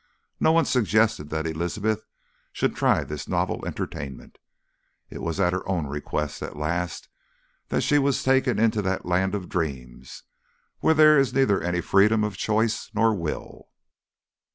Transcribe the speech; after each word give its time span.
No 0.39 0.51
one 0.51 0.65
suggested 0.65 1.29
that 1.29 1.45
Elizabeth 1.45 2.07
should 2.51 2.75
try 2.75 3.03
this 3.03 3.27
novel 3.27 3.63
entertainment; 3.67 4.39
it 5.11 5.21
was 5.21 5.39
at 5.39 5.53
her 5.53 5.61
own 5.69 5.85
request 5.85 6.41
at 6.41 6.55
last 6.55 7.07
that 7.67 7.81
she 7.81 7.99
was 7.99 8.23
taken 8.23 8.57
into 8.57 8.81
that 8.81 9.05
land 9.05 9.35
of 9.35 9.47
dreams 9.47 10.23
where 10.79 10.95
there 10.95 11.19
is 11.19 11.35
neither 11.35 11.61
any 11.61 11.81
freedom 11.81 12.23
of 12.23 12.35
choice 12.35 12.89
nor 12.95 13.13
will.... 13.13 13.69